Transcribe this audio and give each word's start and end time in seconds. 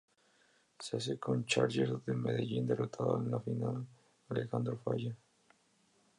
Se 0.79 0.97
hace 0.97 1.19
con 1.19 1.37
el 1.41 1.45
Challenger 1.45 1.91
de 1.99 2.13
Medellín 2.15 2.65
derrotando 2.65 3.21
en 3.21 3.29
la 3.29 3.39
final 3.39 3.75
a 4.29 4.33
Alejandro 4.33 4.75
Falla. 4.83 5.15